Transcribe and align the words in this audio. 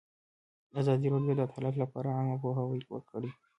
ازادي 0.79 1.07
راډیو 1.13 1.33
د 1.37 1.41
عدالت 1.47 1.75
لپاره 1.83 2.07
عامه 2.17 2.35
پوهاوي 2.41 2.79
لوړ 2.85 3.01
کړی. 3.11 3.29